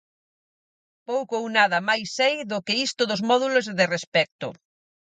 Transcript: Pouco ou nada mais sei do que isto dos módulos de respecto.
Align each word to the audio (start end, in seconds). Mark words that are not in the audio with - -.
Pouco 1.09 1.33
ou 1.41 1.45
nada 1.57 1.77
mais 1.87 2.07
sei 2.17 2.35
do 2.51 2.59
que 2.65 2.75
isto 2.87 3.01
dos 3.09 3.21
módulos 3.29 3.65
de 3.79 3.85
respecto. 3.95 4.47